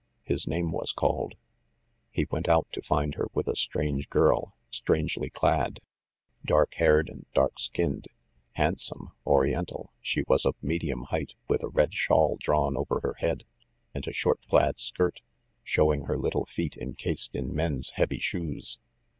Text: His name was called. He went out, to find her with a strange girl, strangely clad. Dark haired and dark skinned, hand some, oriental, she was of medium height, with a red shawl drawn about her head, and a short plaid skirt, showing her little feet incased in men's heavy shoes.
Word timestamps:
His 0.23 0.47
name 0.47 0.71
was 0.71 0.93
called. 0.93 1.35
He 2.09 2.25
went 2.31 2.49
out, 2.49 2.65
to 2.71 2.81
find 2.81 3.13
her 3.13 3.27
with 3.35 3.47
a 3.47 3.55
strange 3.55 4.09
girl, 4.09 4.55
strangely 4.71 5.29
clad. 5.29 5.79
Dark 6.43 6.73
haired 6.73 7.07
and 7.07 7.27
dark 7.35 7.59
skinned, 7.59 8.07
hand 8.53 8.81
some, 8.81 9.11
oriental, 9.27 9.93
she 10.01 10.23
was 10.27 10.43
of 10.43 10.55
medium 10.59 11.03
height, 11.11 11.33
with 11.47 11.61
a 11.61 11.69
red 11.69 11.93
shawl 11.93 12.37
drawn 12.39 12.75
about 12.75 13.03
her 13.03 13.13
head, 13.19 13.43
and 13.93 14.07
a 14.07 14.11
short 14.11 14.41
plaid 14.47 14.79
skirt, 14.79 15.21
showing 15.63 16.05
her 16.05 16.17
little 16.17 16.47
feet 16.47 16.75
incased 16.75 17.35
in 17.35 17.53
men's 17.53 17.91
heavy 17.91 18.17
shoes. 18.17 18.79